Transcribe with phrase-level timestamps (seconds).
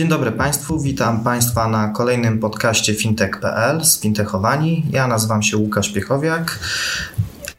[0.00, 4.86] Dzień dobry Państwu, witam Państwa na kolejnym podcaście fintech.pl z Fintechowani.
[4.90, 6.58] Ja nazywam się Łukasz Piechowiak,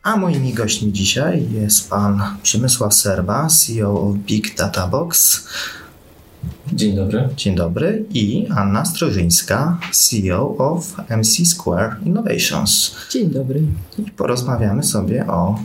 [0.04, 5.44] a moimi gośćmi dzisiaj jest Pan Przemysław Serba, CEO of Big Data Box.
[6.74, 7.30] Dzień dobry.
[7.36, 8.06] Dzień dobry.
[8.14, 12.96] I Anna Strożyńska, CEO of MC Square Innovations.
[13.10, 13.62] Dzień dobry.
[13.98, 15.60] I porozmawiamy sobie o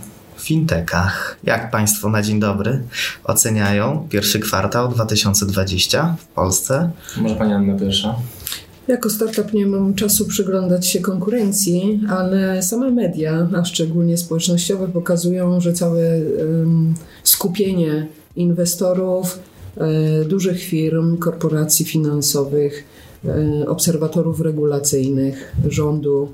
[0.47, 1.39] fintechach.
[1.45, 2.83] Jak Państwo na dzień dobry
[3.25, 6.91] oceniają pierwszy kwartał 2020 w Polsce?
[7.17, 8.17] Może Pani Anna pierwsza?
[8.89, 15.61] Jako startup nie mam czasu przyglądać się konkurencji, ale same media, a szczególnie społecznościowe, pokazują,
[15.61, 16.95] że całe um,
[17.25, 19.39] skupienie inwestorów,
[19.77, 22.85] e, dużych firm, korporacji finansowych,
[23.25, 26.33] e, obserwatorów regulacyjnych, rządu,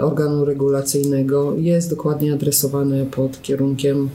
[0.00, 4.08] organu regulacyjnego jest dokładnie adresowane pod kierunkiem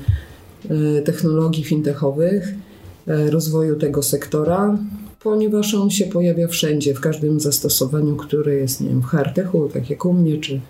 [0.70, 2.54] e, technologii fintechowych,
[3.08, 4.78] e, rozwoju tego sektora,
[5.24, 9.90] ponieważ on się pojawia wszędzie, w każdym zastosowaniu, które jest, nie wiem, w hardtechu, tak
[9.90, 10.62] jak u mnie, czy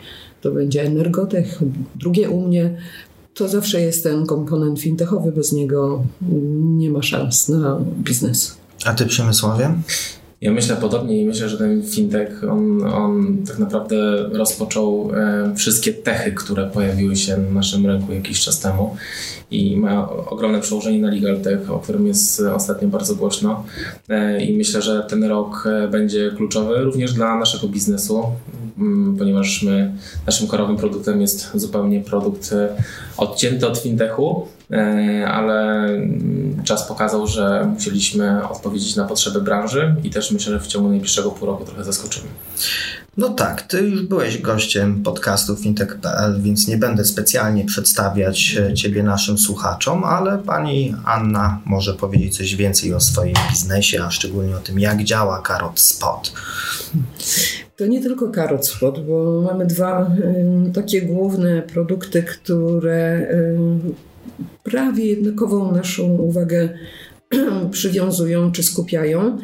[0.42, 1.60] to będzie energotech,
[1.96, 2.78] drugie u mnie,
[3.34, 6.04] to zawsze jest ten komponent fintechowy, bez niego
[6.60, 8.58] nie ma szans na biznes.
[8.86, 9.74] A ty Przemysławie?
[10.42, 13.96] Ja myślę podobnie i myślę, że ten fintech, on, on tak naprawdę
[14.32, 18.96] rozpoczął e, wszystkie techy, które pojawiły się na naszym rynku jakiś czas temu
[19.52, 23.64] i ma ogromne przełożenie na Legal Tech, o którym jest ostatnio bardzo głośno.
[24.10, 28.24] E, i myślę, że ten rok e, będzie kluczowy również dla naszego biznesu,
[28.78, 29.94] mm, ponieważ my,
[30.26, 32.84] naszym korowym produktem jest zupełnie produkt e,
[33.18, 34.48] odcięty od fintechu,
[35.28, 40.68] ale mm, czas pokazał, że musieliśmy odpowiedzieć na potrzeby branży i też myślę, że w
[40.68, 42.28] ciągu najbliższego pół roku trochę zaskoczymy.
[43.18, 49.38] No tak, ty już byłeś gościem podcastu fintech.pl, więc nie będę specjalnie przedstawiać ciebie naszym
[49.38, 54.80] słuchaczom, ale pani Anna może powiedzieć coś więcej o swoim biznesie, a szczególnie o tym,
[54.80, 56.34] jak działa Carrot Spot.
[57.76, 60.12] To nie tylko Carrot Spot, bo mamy dwa
[60.70, 64.07] y, takie główne produkty, które y,
[64.64, 66.70] prawie jednakową naszą uwagę
[67.72, 69.38] przywiązują czy skupiają.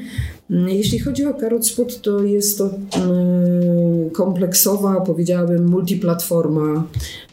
[0.50, 3.73] Jeśli chodzi o Carrot Spot, to jest to mm,
[4.12, 6.84] kompleksowa, powiedziałabym, multiplatforma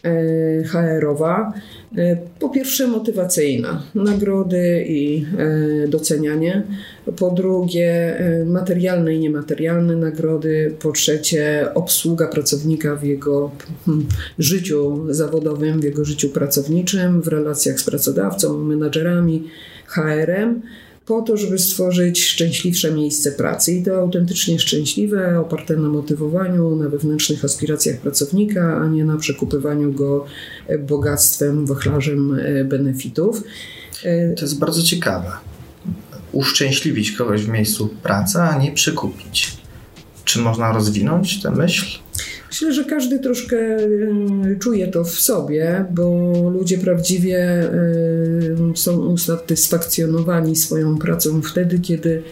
[0.04, 1.53] e, HR-owa.
[1.97, 6.62] E, po pierwsze motywacyjna, nagrody i e, docenianie.
[7.16, 10.75] Po drugie materialne i niematerialne nagrody.
[10.82, 13.50] Po trzecie obsługa pracownika w jego
[13.87, 14.06] hmm,
[14.38, 19.48] życiu zawodowym, w jego życiu pracowniczym, w relacjach z pracodawcą, menadżerami,
[19.87, 20.62] HR-em
[21.10, 23.72] po to, żeby stworzyć szczęśliwsze miejsce pracy.
[23.72, 29.93] I to autentycznie szczęśliwe, oparte na motywowaniu, na wewnętrznych aspiracjach pracownika, a nie na przekupywaniu
[29.93, 30.25] go
[30.78, 33.43] bogactwem, wachlarzem e, benefitów.
[34.04, 35.32] E, to jest bardzo ciekawe.
[36.32, 39.56] Uszczęśliwić kogoś w miejscu pracy, a nie przykupić.
[40.25, 41.99] Czy można rozwinąć tę myśl?
[42.50, 50.56] Myślę, że każdy troszkę y, czuje to w sobie, bo ludzie prawdziwie y, są usatysfakcjonowani
[50.56, 52.22] swoją pracą wtedy, kiedy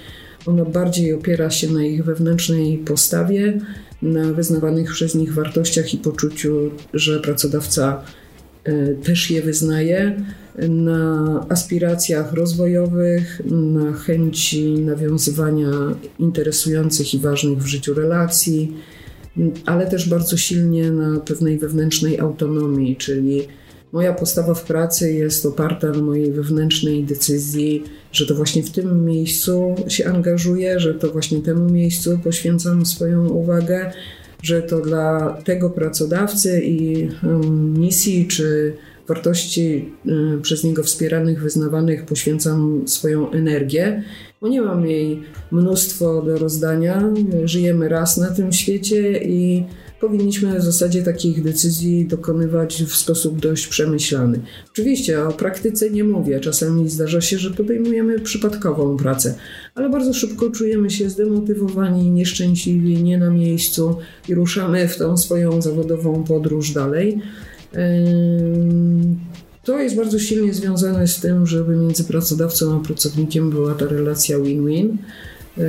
[0.46, 3.60] ona bardziej opiera się na ich wewnętrznej postawie,
[4.02, 8.02] na wyznawanych przez nich wartościach i poczuciu, że pracodawca
[8.68, 10.22] y, też je wyznaje,
[10.68, 15.70] na aspiracjach rozwojowych, na chęci nawiązywania
[16.18, 18.72] interesujących i ważnych w życiu relacji
[19.66, 23.42] ale też bardzo silnie na pewnej wewnętrznej autonomii, czyli
[23.92, 29.04] moja postawa w pracy jest oparta na mojej wewnętrznej decyzji, że to właśnie w tym
[29.04, 33.92] miejscu się angażuję, że to właśnie temu miejscu poświęcam swoją uwagę,
[34.42, 37.08] że to dla tego pracodawcy i
[37.78, 38.72] misji czy
[39.08, 39.92] wartości
[40.42, 44.02] przez niego wspieranych, wyznawanych poświęcam swoją energię,
[44.40, 47.12] bo nie mam jej mnóstwo do rozdania.
[47.44, 49.64] Żyjemy raz na tym świecie i
[50.00, 54.40] powinniśmy w zasadzie takich decyzji dokonywać w sposób dość przemyślany.
[54.72, 59.34] Oczywiście o praktyce nie mówię, czasami zdarza się, że podejmujemy przypadkową pracę,
[59.74, 63.96] ale bardzo szybko czujemy się zdemotywowani, nieszczęśliwi, nie na miejscu
[64.28, 67.22] i ruszamy w tą swoją zawodową podróż dalej.
[69.68, 74.38] To jest bardzo silnie związane z tym, żeby między pracodawcą a pracownikiem była ta relacja
[74.38, 74.98] win-win.
[75.58, 75.62] E,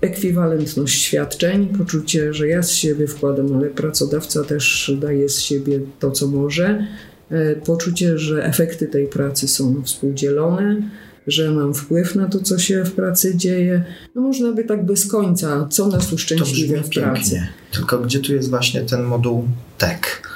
[0.00, 6.10] ekwiwalentność świadczeń, poczucie, że ja z siebie wkładam, ale pracodawca też daje z siebie to,
[6.10, 6.86] co może,
[7.30, 10.82] e, poczucie, że efekty tej pracy są współdzielone,
[11.26, 13.84] że mam wpływ na to, co się w pracy dzieje.
[14.14, 17.30] No można by tak bez końca, co nas uszczęśliwia w pracy.
[17.30, 17.48] Pięknie.
[17.72, 19.48] Tylko gdzie tu jest właśnie ten moduł
[19.78, 20.27] tech?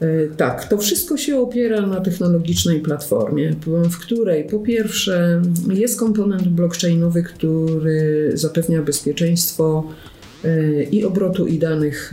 [0.00, 3.54] E, tak, to wszystko się opiera na technologicznej platformie,
[3.90, 9.84] w której po pierwsze jest komponent blockchainowy, który zapewnia bezpieczeństwo
[10.44, 12.12] e, i obrotu i danych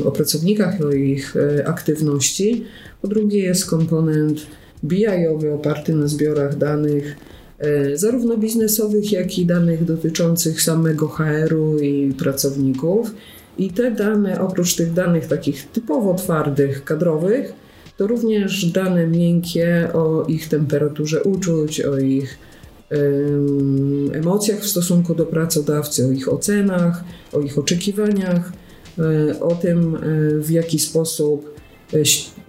[0.00, 1.34] e, o pracownikach, o ich
[1.64, 2.64] aktywności.
[3.02, 4.46] Po drugie jest komponent
[4.84, 7.16] BI-owy oparty na zbiorach danych
[7.94, 13.10] zarówno biznesowych, jak i danych dotyczących samego HR-u i pracowników.
[13.58, 17.52] I te dane, oprócz tych danych takich typowo twardych, kadrowych,
[17.96, 22.38] to również dane miękkie o ich temperaturze uczuć, o ich
[24.12, 28.52] emocjach w stosunku do pracodawcy, o ich ocenach, o ich oczekiwaniach,
[28.98, 29.98] e, o tym, e,
[30.40, 31.54] w jaki sposób
[31.94, 31.98] e,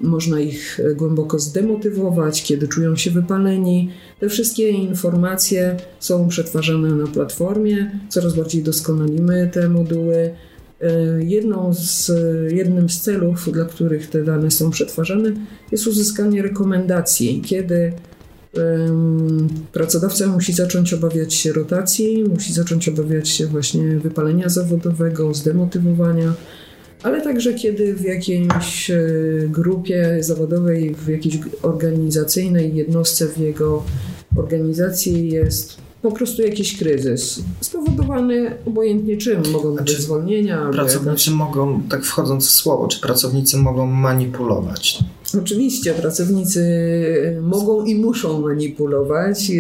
[0.02, 3.92] można ich głęboko zdemotywować, kiedy czują się wypaleni.
[4.20, 10.32] Te wszystkie informacje są przetwarzane na platformie, coraz bardziej doskonalimy te moduły.
[10.82, 12.12] E, jedną z,
[12.52, 15.32] jednym z celów, dla których te dane są przetwarzane,
[15.72, 17.94] jest uzyskanie rekomendacji, kiedy
[19.74, 26.34] pracodawca musi zacząć obawiać się rotacji, musi zacząć obawiać się właśnie wypalenia zawodowego, zdemotywowania,
[27.04, 29.00] ale także kiedy w jakiejś e,
[29.50, 33.84] grupie zawodowej, w jakiejś organizacyjnej jednostce w jego
[34.36, 39.44] organizacji jest po prostu jakiś kryzys spowodowany obojętnie czym.
[39.52, 40.70] Mogą być znaczy, zwolnienia.
[40.74, 41.30] Pracownicy jakaś...
[41.30, 45.00] mogą, tak wchodząc w słowo, czy pracownicy mogą manipulować?
[45.42, 46.62] Oczywiście pracownicy
[47.42, 49.52] mogą i muszą manipulować.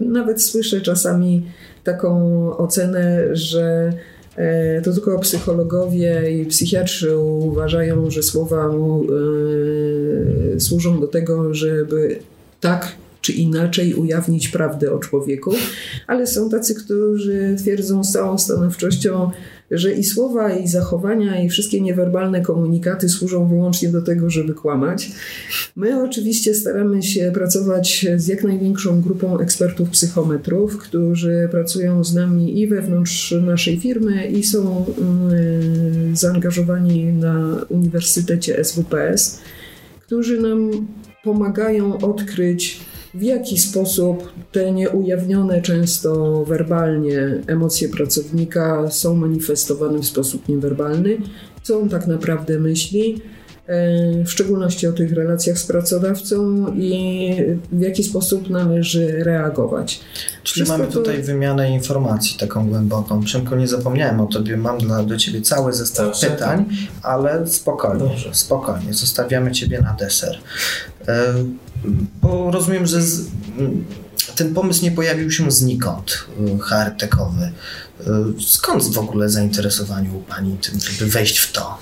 [0.00, 1.42] Nawet słyszę czasami
[1.84, 3.92] taką ocenę, że
[4.36, 8.70] e, to tylko psychologowie i psychiatrzy uważają, że słowa
[10.56, 12.18] e, służą do tego, żeby
[12.60, 12.92] tak
[13.30, 15.52] czy inaczej ujawnić prawdę o człowieku,
[16.06, 19.30] ale są tacy, którzy twierdzą z całą stanowczością,
[19.70, 25.10] że i słowa, i zachowania, i wszystkie niewerbalne komunikaty służą wyłącznie do tego, żeby kłamać.
[25.76, 32.60] My oczywiście staramy się pracować z jak największą grupą ekspertów psychometrów, którzy pracują z nami
[32.60, 39.40] i wewnątrz naszej firmy, i są mm, zaangażowani na Uniwersytecie SWPS,
[40.06, 40.86] którzy nam
[41.24, 42.80] pomagają odkryć
[43.14, 51.16] w jaki sposób te nieujawnione często werbalnie emocje pracownika są manifestowane w sposób niewerbalny,
[51.62, 53.22] co on tak naprawdę myśli,
[53.66, 57.34] e, w szczególności o tych relacjach z pracodawcą i
[57.72, 60.00] w jaki sposób należy reagować.
[60.42, 61.26] Czyli Wszystko mamy tutaj to...
[61.26, 63.20] wymianę informacji taką głęboką.
[63.20, 66.64] Przemko, nie zapomniałem o tobie, mam dla, do ciebie cały zestaw pytań,
[67.02, 68.34] ale spokojnie, Dobrze.
[68.34, 70.38] spokojnie, zostawiamy ciebie na deser.
[72.22, 73.30] Bo rozumiem, że z,
[74.36, 77.50] ten pomysł nie pojawił się znikąd, y, hardtekowy.
[78.00, 78.06] Y,
[78.46, 81.78] skąd w ogóle zainteresowanie u Pani tym, żeby wejść w to?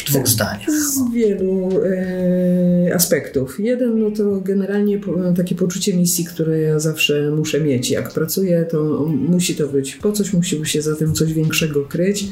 [0.00, 0.70] W dwóch zdaniach.
[0.70, 3.60] Z wielu e, aspektów.
[3.60, 5.00] Jeden, no to generalnie
[5.36, 7.90] takie poczucie misji, które ja zawsze muszę mieć.
[7.90, 12.26] Jak pracuję, to musi to być po coś, musi się za tym coś większego kryć.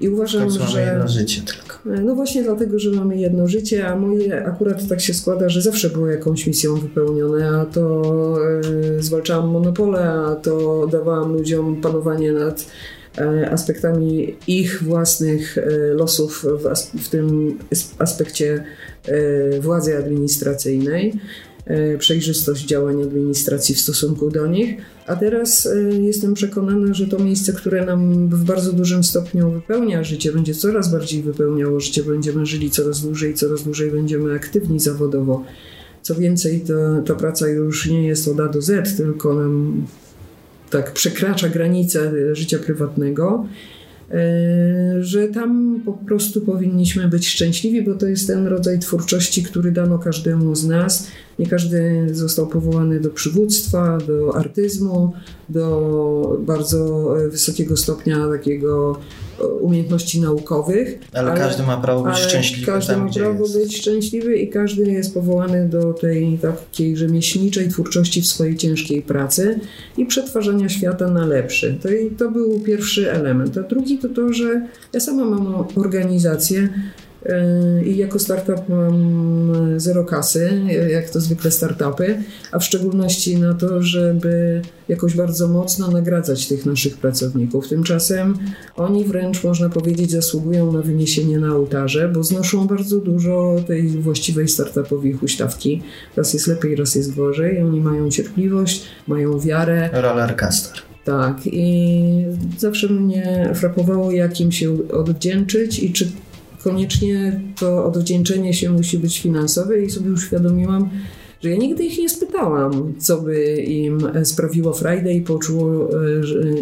[0.00, 0.82] I uważam, tak, że.
[0.82, 1.78] jedno życie tylko.
[2.04, 5.90] No właśnie dlatego, że mamy jedno życie, a moje akurat tak się składa, że zawsze
[5.90, 8.02] było jakąś misją wypełnione, a to
[8.98, 12.66] e, zwalczałam monopole, a to dawałam ludziom panowanie nad
[13.18, 17.58] e, aspektami ich własnych e, losów w, as w tym
[17.98, 18.64] aspekcie
[19.60, 21.12] władzy administracyjnej.
[21.66, 24.76] E, przejrzystość działań administracji w stosunku do nich.
[25.06, 30.04] A teraz e, jestem przekonana, że to miejsce, które nam w bardzo dużym stopniu wypełnia
[30.04, 35.44] życie, będzie coraz bardziej wypełniało życie, będziemy żyli coraz dłużej, coraz dłużej będziemy aktywni zawodowo.
[36.02, 39.86] Co więcej, to, ta praca już nie jest od A do Z, tylko nam
[40.70, 43.46] tak przekracza granice życia prywatnego.
[44.10, 49.72] E, że tam po prostu powinniśmy być szczęśliwi, bo to jest ten rodzaj twórczości, który
[49.72, 51.06] dano każdemu z nas.
[51.38, 55.12] Nie każdy został powołany do przywództwa, do artyzmu,
[55.48, 58.98] do bardzo wysokiego stopnia takiego
[59.60, 60.98] umiejętności naukowych.
[61.12, 62.66] Ale, ale każdy ma prawo być szczęśliwy.
[62.66, 63.58] Każdy tam, ma prawo jest.
[63.58, 69.60] być szczęśliwy i każdy jest powołany do tej takiej rzemieślniczej twórczości w swojej ciężkiej pracy
[69.96, 71.78] i przetwarzania świata na lepszy.
[71.82, 71.88] To,
[72.18, 73.58] to był pierwszy element.
[73.58, 76.68] A drugi to to, że ja sama mam organizację,
[77.84, 83.82] i jako startup mam zero kasy, jak to zwykle startupy, a w szczególności na to,
[83.82, 87.68] żeby jakoś bardzo mocno nagradzać tych naszych pracowników.
[87.68, 88.38] Tymczasem
[88.76, 94.48] oni wręcz, można powiedzieć, zasługują na wyniesienie na ołtarze, bo znoszą bardzo dużo tej właściwej
[94.48, 95.82] startupowej huśtawki.
[96.16, 97.62] Raz jest lepiej, raz jest gorzej.
[97.62, 99.90] Oni mają cierpliwość, mają wiarę.
[99.92, 100.72] Rollercaster.
[101.04, 102.24] Tak, i
[102.58, 106.12] zawsze mnie frapowało, jak im się odwdzięczyć i czy
[106.66, 110.90] koniecznie to odwdzięczenie się musi być finansowe i sobie uświadomiłam,
[111.42, 115.88] że ja nigdy ich nie spytałam, co by im sprawiło Friday i, poczuło,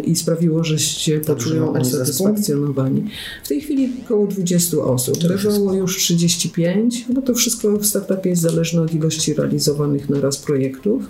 [0.03, 3.03] i sprawiło, że się poczują usatysfakcjonowani.
[3.43, 5.17] W tej chwili około 20 osób.
[5.27, 10.37] Bywało już 35, bo to wszystko w startupie jest zależne od ilości realizowanych na raz
[10.37, 11.03] projektów.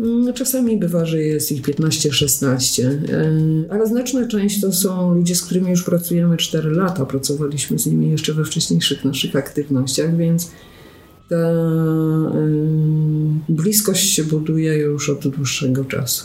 [0.00, 5.42] Mm, czasami bywa, że jest ich 15-16, e, ale znaczna część to są ludzie, z
[5.42, 7.06] którymi już pracujemy 4 lata.
[7.06, 10.50] Pracowaliśmy z nimi jeszcze we wcześniejszych naszych aktywnościach, więc
[11.28, 12.32] ta e,
[13.48, 16.24] bliskość się buduje już od dłuższego czasu.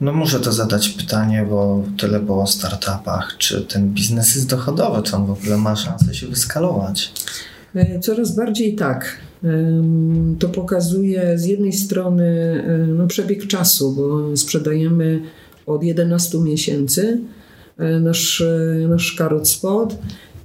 [0.00, 3.34] No muszę to zadać pytanie, bo tyle było o startupach.
[3.38, 5.02] Czy ten biznes jest dochodowy?
[5.02, 7.12] Czy on w ogóle ma szansę się wyskalować?
[7.74, 9.18] E, coraz bardziej tak.
[10.38, 12.62] To pokazuje z jednej strony
[12.96, 15.22] no, przebieg czasu, bo sprzedajemy
[15.68, 17.20] od 11 miesięcy
[17.78, 19.98] e, nasz, e, nasz karot spot.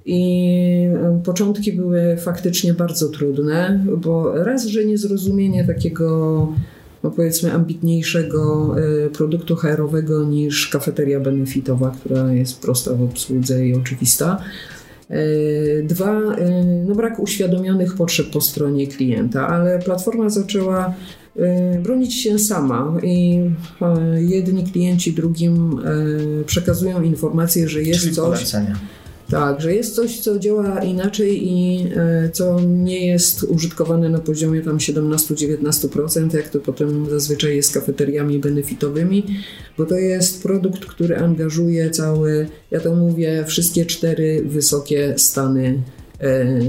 [0.05, 0.87] I
[1.23, 6.47] początki były faktycznie bardzo trudne, bo raz, że niezrozumienie takiego,
[7.03, 13.75] no powiedzmy, ambitniejszego e, produktu HR-owego niż kafeteria benefitowa, która jest prosta w obsłudze i
[13.75, 14.43] oczywista.
[15.09, 20.93] E, dwa, e, no brak uświadomionych potrzeb po stronie klienta, ale platforma zaczęła
[21.35, 23.39] e, bronić się sama i
[24.17, 25.81] jedni klienci drugim
[26.45, 28.25] przekazują informację, że jest Czyli coś.
[28.25, 28.75] Polecenia.
[29.33, 34.61] Tak, że jest coś, co działa inaczej i e, co nie jest użytkowane na poziomie
[34.61, 39.23] tam 17-19%, jak to potem zazwyczaj jest z kafeteriami benefitowymi,
[39.77, 45.83] bo to jest produkt, który angażuje cały, ja to mówię, wszystkie cztery wysokie stany
[46.23, 46.59] E,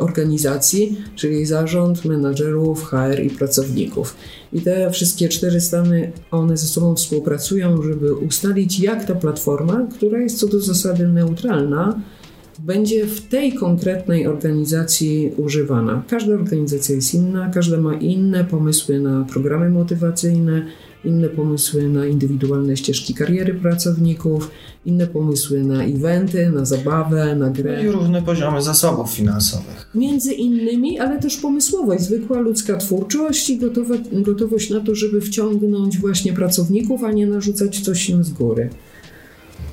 [0.00, 4.16] organizacji, czyli zarząd, menadżerów, HR i pracowników.
[4.52, 10.18] I te wszystkie cztery stany, one ze sobą współpracują, żeby ustalić, jak ta platforma, która
[10.18, 12.00] jest co do zasady neutralna,
[12.58, 16.02] będzie w tej konkretnej organizacji używana.
[16.08, 20.66] Każda organizacja jest inna, każda ma inne pomysły na programy motywacyjne,
[21.04, 24.50] inne pomysły na indywidualne ścieżki kariery pracowników,
[24.86, 27.84] inne pomysły na eventy, na zabawę, na grę.
[27.84, 29.90] I różne poziomy zasobów finansowych.
[29.94, 35.98] Między innymi, ale też pomysłowość, zwykła ludzka twórczość i gotowa, gotowość na to, żeby wciągnąć
[35.98, 38.70] właśnie pracowników, a nie narzucać coś im z góry.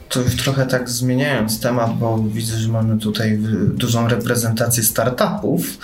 [0.09, 3.39] To już trochę tak zmieniając temat, bo widzę, że mamy tutaj
[3.75, 5.77] dużą reprezentację startupów.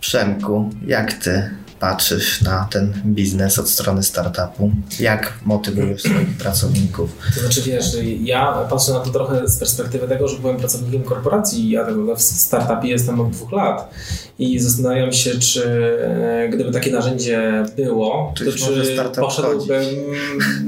[0.00, 1.50] Przemku, jak ty
[1.80, 4.70] patrzysz na ten biznes od strony startupu?
[5.00, 7.10] Jak motywujesz swoich pracowników?
[7.34, 11.70] To znaczy, wiesz, ja patrzę na to trochę z perspektywy tego, że byłem pracownikiem korporacji.
[11.70, 13.90] Ja w startupie jestem od dwóch lat
[14.38, 15.64] i zastanawiam się, czy
[16.00, 19.84] e, gdyby takie narzędzie było, to, to czy poszedłbym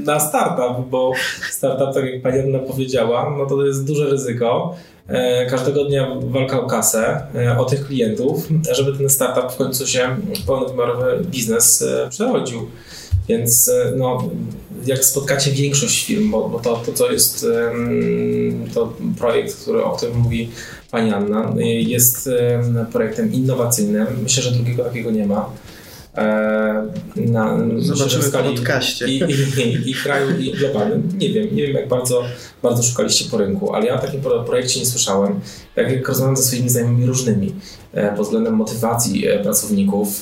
[0.05, 1.13] na startup, bo
[1.51, 4.77] startup, tak jak pani Anna powiedziała, no to jest duże ryzyko
[5.51, 10.17] każdego dnia walka o kasę, e, o tych klientów, żeby ten startup w końcu się
[10.43, 12.69] w pełnowymiarowy biznes e, przerodził.
[13.29, 14.31] Więc no,
[14.87, 17.47] jak spotkacie większość firm, bo, bo to, to, co jest
[18.75, 20.51] to projekt, który, o którym mówi
[20.91, 22.29] Pani Anna, jest
[22.93, 24.07] projektem innowacyjnym.
[24.23, 25.51] Myślę, że drugiego takiego nie ma.
[27.17, 29.07] Na, Zobaczymy w podcaście.
[29.07, 31.09] I, i, i, kraju, i globalnym.
[31.19, 32.25] Nie wiem, nie wiem jak bardzo
[32.63, 35.41] bardzo szukaliście po rynku, ale ja o takim projekcie nie słyszałem.
[35.77, 37.53] Jak rozmawiam ze swoimi znajomymi różnymi e,
[38.17, 40.21] pod względem motywacji e, pracowników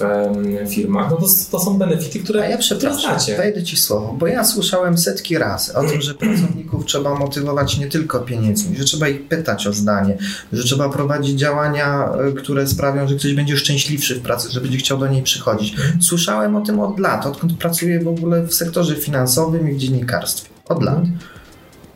[0.66, 4.26] w firmach, no to, to są benefity, które, A ja przepraszam, wejdę Ci słowo, bo
[4.26, 9.08] ja słyszałem setki razy o tym, że pracowników trzeba motywować nie tylko pieniędzmi, że trzeba
[9.08, 10.18] ich pytać o zdanie,
[10.52, 14.78] że trzeba prowadzić działania, e, które sprawią, że ktoś będzie szczęśliwszy w pracy, że będzie
[14.78, 15.76] chciał do niej przychodzić.
[16.00, 20.48] Słyszałem o tym od lat, odkąd pracuję w ogóle w sektorze finansowym i w dziennikarstwie.
[20.68, 20.98] Od lat.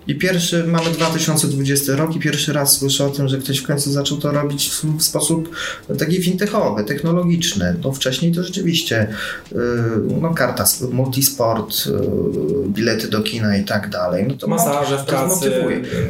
[0.07, 3.93] I pierwszy, mamy 2020 rok i pierwszy raz słyszę o tym, że ktoś w końcu
[3.93, 5.57] zaczął to robić w, sposób
[5.99, 7.77] taki fintechowy, technologiczny.
[7.85, 9.09] No wcześniej to rzeczywiście
[9.53, 9.59] yy,
[10.21, 11.93] no karta, multisport, yy,
[12.69, 14.25] bilety do kina i tak dalej.
[14.29, 15.51] No to Masaże w pracy,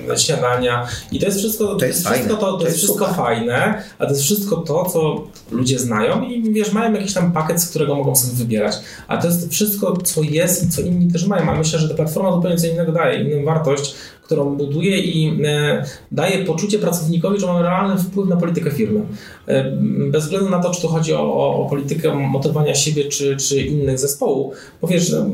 [0.08, 0.86] yy, śniadania.
[1.12, 4.10] I to jest wszystko, to jest, wszystko, to, to, to jest wszystko fajne, a to
[4.10, 8.16] jest wszystko to, co ludzie znają i wiesz, mają jakiś tam pakiet, z którego mogą
[8.16, 8.74] sobie wybierać,
[9.08, 11.94] a to jest wszystko, co jest i co inni też mają, a myślę, że ta
[11.94, 17.40] platforma zupełnie co innego daje, inną wartość, wartość, którą buduje i e, daje poczucie pracownikowi,
[17.40, 19.00] że mamy realny wpływ na politykę firmy.
[19.46, 19.72] E,
[20.10, 23.98] bez względu na to, czy to chodzi o, o, politykę motywowania siebie czy, czy innych
[23.98, 24.54] zespołów.
[24.82, 25.26] Bo wiesz, e,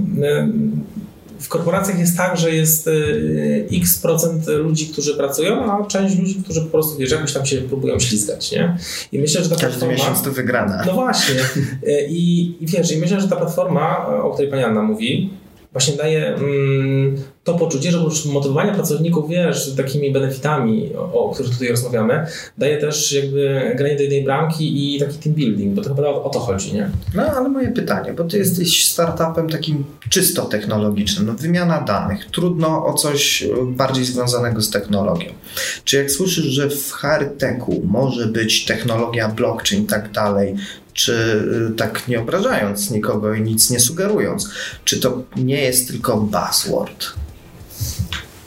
[1.39, 2.91] w korporacjach jest tak, że jest
[3.73, 7.57] x procent ludzi, którzy pracują, a część ludzi, którzy po prostu wiesz, jakoś tam się
[7.57, 8.77] próbują ślizgać, nie?
[9.13, 9.95] I myślę, że ta Każdy platforma...
[9.95, 10.83] miesiąc to wygrana.
[10.87, 11.35] No właśnie.
[12.09, 15.31] I, I wiesz, i myślę, że ta platforma, o której pani Anna mówi,
[15.73, 21.53] właśnie daje mm, to poczucie, że oprócz motywowania pracowników, wiesz, takimi benefitami, o, o których
[21.53, 22.27] tutaj rozmawiamy,
[22.59, 26.31] daje też jakby granie do jednej bramki i taki team building, bo to chyba o,
[26.31, 26.91] to chodzi, nie?
[27.15, 32.87] No, ale moje pytanie, bo ty jesteś startupem takim czysto technologicznym, no, wymiana danych, trudno
[32.87, 35.29] o coś bardziej związanego z technologią.
[35.85, 40.57] Czy jak słyszysz, że w hardtechu może być technologia blockchain i tak dalej,
[40.93, 41.13] czy
[41.73, 44.51] y, tak nie obrażając nikogo i nic nie sugerując,
[44.85, 47.07] czy to nie jest tylko buzzword?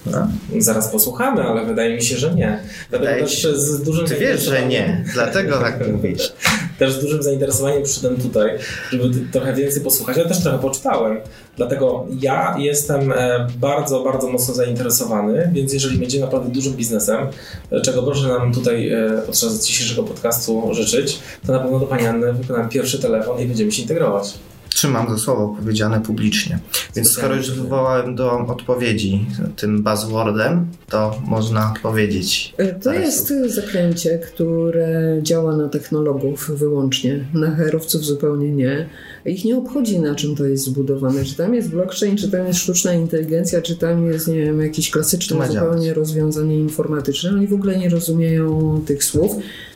[0.06, 0.28] No.
[0.58, 2.60] Zaraz posłuchamy, ale wydaje mi się, że nie.
[2.90, 6.34] Dlatego też z dużym Ty wiesz, że nie, dlatego tak mówisz.
[6.80, 8.58] Też z dużym zainteresowaniem przyszedłem tutaj,
[8.92, 10.18] żeby trochę więcej posłuchać.
[10.18, 11.18] Ja też trochę poczytałem.
[11.58, 17.28] Dlatego ja jestem e, bardzo, bardzo mocno zainteresowany, więc jeżeli będzie naprawdę dużym biznesem,
[17.72, 22.08] e, czego proszę nam tutaj e, podczas dzisiejszego podcastu życzyć, to na pewno do Pani
[22.08, 24.34] Anny wykonam pierwszy telefon i będziemy się integrować
[24.74, 26.60] trzymam za słowo powiedziane publicznie.
[26.96, 29.26] Więc skoro już wywołałem do odpowiedzi
[29.56, 32.54] tym buzzwordem, to można powiedzieć.
[32.58, 38.90] E, to jest zaklęcie, które działa na technologów wyłącznie, na herowców zupełnie nie.
[39.26, 41.26] Ich nie obchodzi na czym to jest zbudowane.
[41.26, 44.92] Czy tam jest blockchain, czy tam jest sztuczna inteligencja, czy tam jest, nie wiem, jakieś
[44.92, 47.30] klasyczne zupełnie rozwiązanie informatyczne.
[47.30, 49.36] Oni w ogóle nie rozumieją tych słów.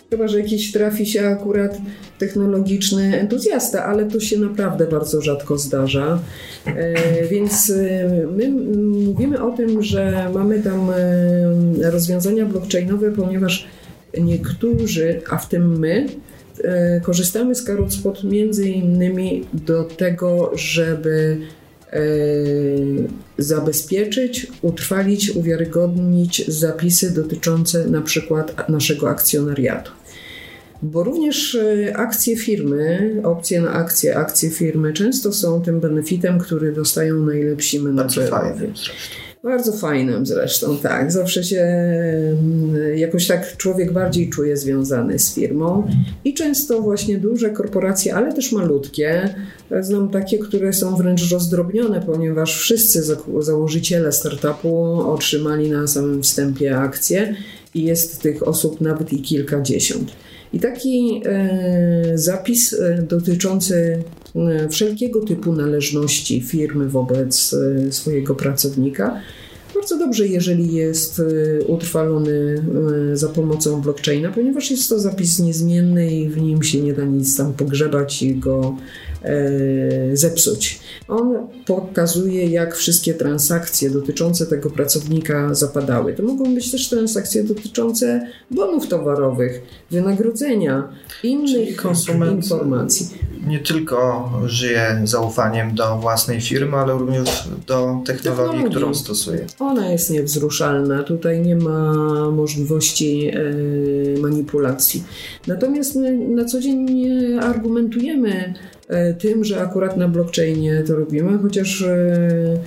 [0.10, 1.78] Chyba, że jakiś trafi się akurat
[2.20, 6.20] technologiczny entuzjasta, ale to się naprawdę bardzo rzadko zdarza.
[6.66, 8.52] E, więc e, my
[9.06, 13.68] mówimy o tym, że mamy tam e, rozwiązania blockchainowe, ponieważ
[14.20, 16.08] niektórzy, a w tym my,
[17.04, 21.38] korzystamy z Carrotspot między innymi do tego, żeby
[23.38, 29.97] zabezpieczyć, utrwalić, uwiarygodnić zapisy dotyczące na przykład naszego akcjonariatu.
[30.82, 36.72] Bo również e, akcje firmy, opcje na akcje, akcje firmy często są tym benefitem, który
[36.72, 38.32] dostają najlepsi menedżerowie.
[38.32, 39.28] Bardzo fajnym zresztą.
[39.44, 41.12] Bardzo fajnym zresztą, tak.
[41.12, 45.88] Zawsze się mm, jakoś tak człowiek bardziej czuje związany z firmą
[46.26, 49.36] i często właśnie duże korporacje, ale też malutkie.
[49.82, 53.04] Znam takie, które są wręcz rozdrobnione, ponieważ wszyscy
[53.40, 57.36] założyciele startupu otrzymali na samym wstępie akcje
[57.76, 60.12] i jest tych osób nawet i kilkadziesiąt.
[60.54, 64.04] I taki e, zapis e, dotyczący
[64.36, 67.56] e, wszelkiego typu należności firmy wobec
[67.90, 69.22] swojego pracownika.
[69.76, 71.22] Bardzo dobrze, jeżeli jest
[71.68, 72.64] utrwalony
[73.14, 77.38] za pomocą blockchaina, ponieważ jest to zapis niezmienny i w nim się nie da nic
[77.38, 78.76] tam pogrzebać i go
[80.14, 80.80] zepsuć.
[81.08, 86.14] On pokazuje, jak wszystkie transakcje dotyczące tego pracownika zapadały.
[86.14, 90.90] To mogą być też transakcje dotyczące bonów towarowych, wynagrodzenia,
[91.24, 91.84] innych
[92.32, 93.10] informacji.
[93.48, 98.70] Nie tylko żyje zaufaniem do własnej firmy, ale również do technologii, technologii.
[98.70, 99.46] którą stosuje.
[99.60, 101.04] Ona jest niewzruszalna.
[101.04, 101.92] Tutaj nie ma
[102.32, 105.04] możliwości e, manipulacji.
[105.48, 108.77] Natomiast my na co dzień nie argumentujemy E,
[109.20, 112.60] tym, że akurat na blockchainie to robimy, chociaż e,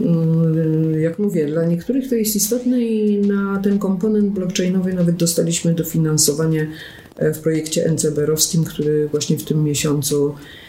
[0.00, 5.74] mm, jak mówię, dla niektórych to jest istotne i na ten komponent blockchainowy nawet dostaliśmy
[5.74, 6.68] dofinansowanie
[7.16, 10.65] e, w projekcie NCBR-owskim, który właśnie w tym miesiącu E,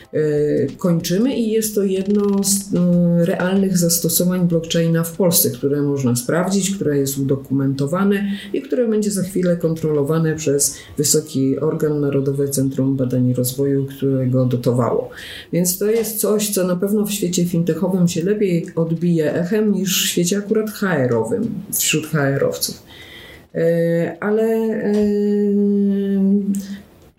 [0.77, 2.81] kończymy i jest to jedno z no,
[3.25, 9.23] realnych zastosowań blockchaina w Polsce, które można sprawdzić, które jest udokumentowane i które będzie za
[9.23, 15.09] chwilę kontrolowane przez wysoki organ Narodowe Centrum Badań i Rozwoju, którego dotowało.
[15.53, 20.03] Więc to jest coś, co na pewno w świecie fintechowym się lepiej odbije echem niż
[20.03, 22.83] w świecie akurat HR-owym, wśród HR-owców.
[23.55, 24.47] E, ale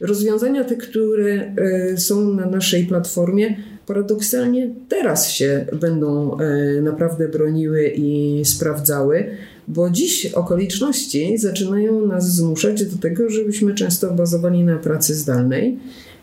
[0.01, 3.57] Rozwiązania te, które e, są na naszej platformie,
[3.87, 9.31] paradoksalnie teraz się będą e, naprawdę broniły i sprawdzały,
[9.69, 15.79] bo dziś okoliczności zaczynają nas zmuszać do tego, żebyśmy często bazowali na pracy zdalnej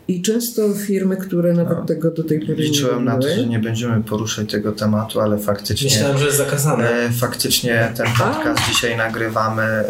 [0.08, 3.46] I często firmy, które nawet no, tego do tej pory Liczyłem nie na to, że
[3.46, 5.90] nie będziemy poruszać tego tematu, ale faktycznie.
[5.90, 6.90] Myślałem, że jest zakazane.
[6.90, 8.72] E, faktycznie ten podcast A?
[8.72, 9.84] dzisiaj nagrywamy e,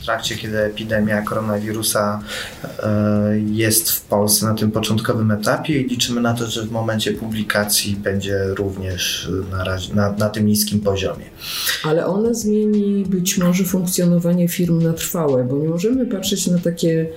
[0.00, 2.22] w trakcie, kiedy epidemia koronawirusa
[2.82, 7.12] e, jest w Polsce na tym początkowym etapie i liczymy na to, że w momencie
[7.12, 11.24] publikacji będzie również na, razie, na, na tym niskim poziomie.
[11.84, 17.08] Ale ona zmieni być może funkcjonowanie firm na trwałe, bo nie możemy patrzeć na takie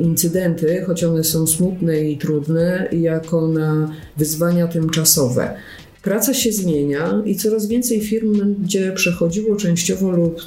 [0.00, 5.54] incydenty, choć one są smutne i trudne, jako na wyzwania tymczasowe.
[6.02, 10.40] Praca się zmienia i coraz więcej firm będzie przechodziło częściowo lub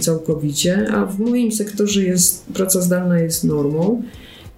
[0.00, 4.02] całkowicie, a w moim sektorze jest, praca zdalna jest normą.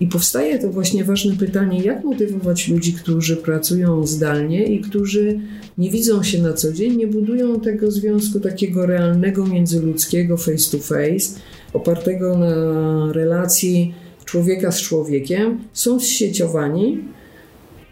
[0.00, 5.40] I powstaje to właśnie ważne pytanie, jak motywować ludzi, którzy pracują zdalnie i którzy
[5.78, 10.78] nie widzą się na co dzień, nie budują tego związku takiego realnego, międzyludzkiego, face to
[10.78, 11.40] face,
[11.74, 16.98] opartego na relacji człowieka z człowiekiem, są zsieciowani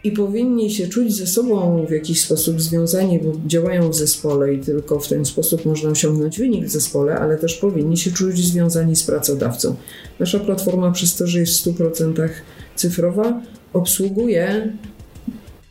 [0.04, 4.58] i powinni się czuć ze sobą w jakiś sposób związani, bo działają w zespole i
[4.58, 8.96] tylko w ten sposób można osiągnąć wynik w zespole, ale też powinni się czuć związani
[8.96, 9.76] z pracodawcą.
[10.20, 12.28] Nasza platforma przez to, że jest w 100%
[12.76, 13.42] cyfrowa,
[13.72, 14.72] obsługuje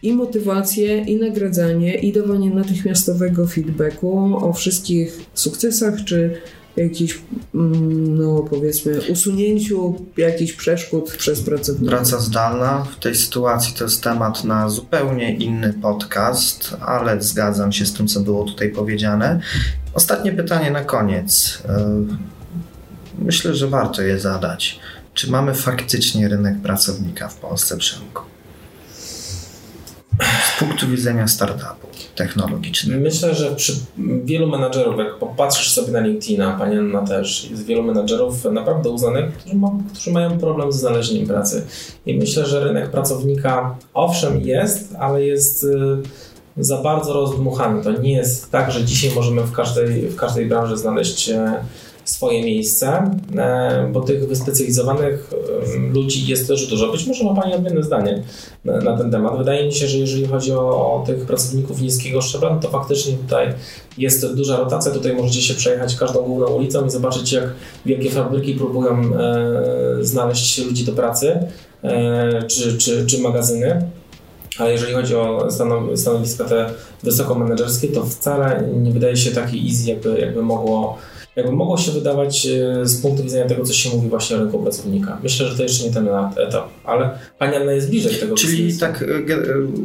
[0.04, 6.38] i motywację, i nagradzanie, i dawanie natychmiastowego feedbacku o wszystkich sukcesach czy
[6.78, 7.22] jakiś,
[7.56, 11.96] mm, no powiedzmy, usunięciu jakichś przeszkód przez pracownika.
[11.96, 17.86] Praca zdalna w tej sytuacji to jest temat na zupełnie inny podcast, ale zgadzam się
[17.86, 19.40] z tym, co było tutaj powiedziane.
[19.94, 21.62] Ostatnie pytanie na koniec.
[21.70, 22.06] E,
[23.20, 24.80] myślę, że warto je zadać.
[25.14, 28.31] Czy mamy faktycznie rynek pracownika w Polsce, Przemku?
[30.20, 33.02] Z punktu widzenia startupu technologicznego.
[33.02, 33.74] Myślę, że przy
[34.24, 39.34] wielu menadżerów, jak popatrzysz sobie na LinkedIna, pani Anna też, jest wielu menadżerów naprawdę uznanych,
[39.34, 41.66] którzy, ma, którzy mają problem z znalezieniem pracy.
[42.06, 45.68] I myślę, że rynek pracownika owszem jest, ale jest y,
[46.58, 47.84] za bardzo rozdmuchany.
[47.84, 51.54] To nie jest tak, że dzisiaj możemy w każdej, w każdej branży znaleźć e,
[52.06, 55.30] swoje miejsce, e, bo tych wyspecjalizowanych
[55.94, 56.92] ludzi jest też dużo.
[56.92, 58.24] Być może ma Pani odmienne zdanie
[58.66, 59.38] na, ten temat.
[59.38, 63.54] Wydaje mi się, że jeżeli chodzi o, tych pracowników niskiego szczebla, no to faktycznie tutaj
[63.98, 64.92] jest duża rotacja.
[64.92, 67.44] Tutaj możecie się przejechać każdą główną ulicą i zobaczyć, jak
[67.86, 71.40] wielkie fabryki próbują e, znaleźć ludzi do pracy
[71.84, 73.82] e, czy, czy, czy magazyny.
[74.60, 75.48] Ale jeżeli chodzi o
[75.96, 76.70] stanowiska te
[77.04, 80.98] wysokomenedżerskie, to wcale nie wydaje się takie easy, jakby, jakby mogło
[81.36, 84.60] jakby mogło się wydawać e, z punktu widzenia tego, co się mówi właśnie o rynku
[84.60, 85.18] pracownika.
[85.24, 86.10] Myślę, że to jeszcze nie ten
[86.48, 88.36] etap, ale Pani Anna jest bliżej tego.
[88.36, 89.38] Czyli tak e, e,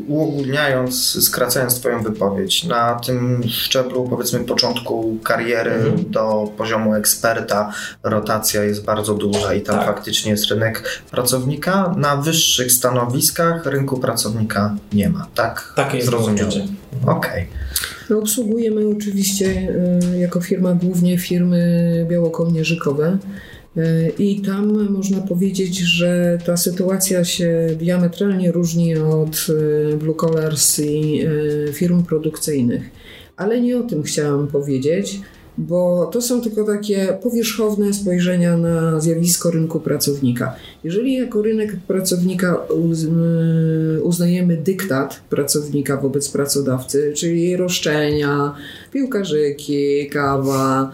[0.09, 6.11] uogólniając, skracając Twoją wypowiedź, na tym szczeblu powiedzmy początku kariery mhm.
[6.11, 9.87] do poziomu eksperta rotacja jest bardzo duża i tam tak.
[9.87, 11.95] faktycznie jest rynek pracownika.
[11.97, 15.73] Na wyższych stanowiskach rynku pracownika nie ma, tak?
[15.77, 16.51] Takie jest Zrozumiałe.
[17.03, 17.16] Okej.
[17.16, 17.46] Okay.
[18.11, 19.46] No, obsługujemy oczywiście
[20.14, 23.18] y, jako firma głównie firmy białokołnierzykowe.
[23.77, 30.79] Y, I tam można powiedzieć, że ta sytuacja się diametralnie różni od y, blue collars
[30.79, 31.25] i
[31.72, 32.90] firm produkcyjnych.
[33.37, 35.20] Ale nie o tym chciałam powiedzieć
[35.59, 40.55] bo to są tylko takie powierzchowne spojrzenia na zjawisko rynku pracownika.
[40.85, 42.57] Jeżeli jako rynek pracownika
[44.03, 48.55] uznajemy dyktat pracownika wobec pracodawcy, czyli roszczenia,
[48.92, 50.92] piłkarzyki, kawa,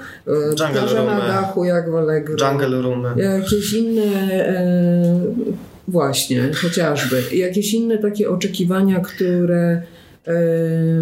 [0.57, 3.23] plaża na dachu jak w Allegro, jungle roomy.
[3.23, 5.21] jakieś inne e,
[5.89, 9.83] właśnie, chociażby, jakieś inne takie oczekiwania, które E,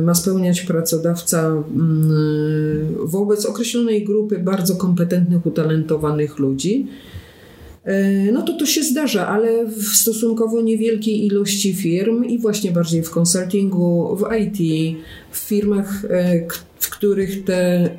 [0.02, 6.87] ma spełniać pracodawca mm, wobec określonej grupy bardzo kompetentnych, utalentowanych ludzi,
[7.85, 13.02] e, no to to się zdarza, ale w stosunkowo niewielkiej ilości firm i właśnie bardziej
[13.02, 14.59] w konsultingu, w IT,
[15.30, 16.69] w firmach, e, w
[17.01, 17.91] których te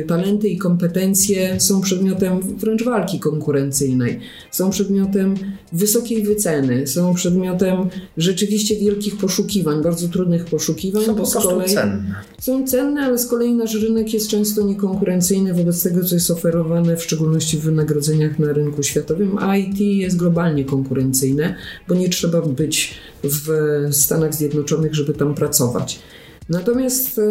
[0.00, 5.34] y, talenty i kompetencje są przedmiotem wręcz walki konkurencyjnej, są przedmiotem
[5.72, 11.04] wysokiej wyceny, są przedmiotem rzeczywiście wielkich poszukiwań, bardzo trudnych poszukiwań.
[11.04, 12.14] Są po kolei cenne.
[12.40, 16.96] Są cenne, ale z kolei nasz rynek jest często niekonkurencyjny wobec tego, co jest oferowane,
[16.96, 19.38] w szczególności w wynagrodzeniach na rynku światowym.
[19.58, 21.54] IT jest globalnie konkurencyjne,
[21.88, 23.48] bo nie trzeba być w
[23.90, 26.00] Stanach Zjednoczonych, żeby tam pracować.
[26.48, 27.22] Natomiast e,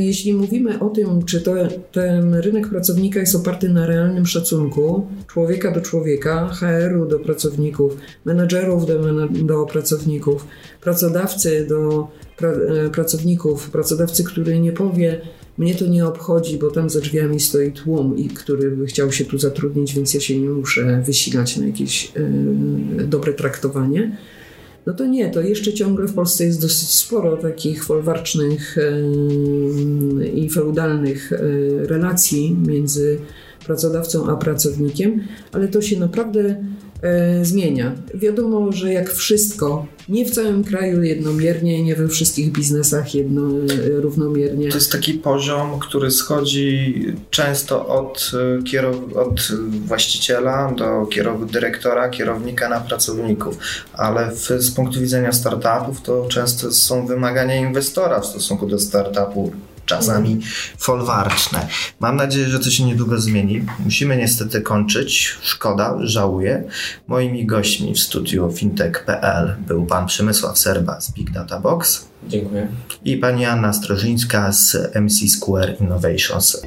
[0.00, 1.54] jeśli mówimy o tym, czy to,
[1.92, 8.86] ten rynek pracownika jest oparty na realnym szacunku człowieka do człowieka, HR-u do pracowników, menedżerów
[8.86, 10.46] do, do pracowników,
[10.80, 15.20] pracodawcy do pra, e, pracowników, pracodawcy, który nie powie,
[15.58, 19.24] mnie to nie obchodzi, bo tam za drzwiami stoi tłum, i który by chciał się
[19.24, 24.16] tu zatrudnić, więc ja się nie muszę wysilać na jakieś y, dobre traktowanie.
[24.86, 28.76] No to nie, to jeszcze ciągle w Polsce jest dosyć sporo takich folwarcznych
[30.34, 33.18] i feudalnych y, relacji między
[33.66, 35.20] pracodawcą a pracownikiem,
[35.52, 36.64] ale to się naprawdę
[37.02, 37.92] e, zmienia.
[38.14, 44.00] Wiadomo, że jak wszystko, nie w całym kraju jednomiernie, nie we wszystkich biznesach jedno, e,
[44.00, 44.68] równomiernie.
[44.68, 46.94] To jest taki poziom, który schodzi
[47.30, 49.52] często od, e, kierow- od
[49.86, 53.58] właściciela do kierow- dyrektora, kierownika na pracowników,
[53.92, 59.52] ale w, z punktu widzenia startupów to często są wymagania inwestora w stosunku do startupu
[59.86, 60.40] czasami
[60.78, 61.68] folwarczne.
[62.00, 63.64] Mam nadzieję, że to się niedługo zmieni.
[63.84, 65.38] Musimy niestety kończyć.
[65.42, 66.64] Szkoda, żałuję.
[67.06, 72.68] Moimi gośćmi w studiu fintech.pl był pan Przemysław Serba z Big Data Box Dziękuję.
[73.04, 76.62] i pani Anna Strożyńska z MC Square Innovations.